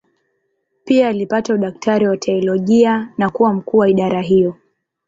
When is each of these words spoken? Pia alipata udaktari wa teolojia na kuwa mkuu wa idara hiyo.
Pia 0.85 1.07
alipata 1.07 1.53
udaktari 1.53 2.07
wa 2.07 2.17
teolojia 2.17 3.13
na 3.17 3.29
kuwa 3.29 3.53
mkuu 3.53 3.77
wa 3.77 3.89
idara 3.89 4.21
hiyo. 4.21 4.57